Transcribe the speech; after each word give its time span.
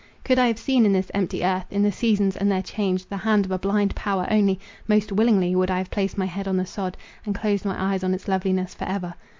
Could 0.23 0.39
I 0.39 0.47
have 0.47 0.57
seen 0.57 0.83
in 0.87 0.93
this 0.93 1.11
empty 1.13 1.45
earth, 1.45 1.67
in 1.69 1.83
the 1.83 1.91
seasons 1.91 2.35
and 2.35 2.51
their 2.51 2.63
change, 2.63 3.05
the 3.05 3.17
hand 3.17 3.45
of 3.45 3.51
a 3.51 3.59
blind 3.59 3.93
power 3.95 4.25
only, 4.31 4.59
most 4.87 5.11
willingly 5.11 5.55
would 5.55 5.69
I 5.69 5.77
have 5.77 5.91
placed 5.91 6.17
my 6.17 6.25
head 6.25 6.47
on 6.47 6.57
the 6.57 6.65
sod, 6.65 6.97
and 7.23 7.35
closed 7.35 7.65
my 7.65 7.75
eyes 7.79 8.03
on 8.03 8.15
its 8.15 8.27
loveliness 8.27 8.73
for 8.73 8.85
ever. 8.85 9.13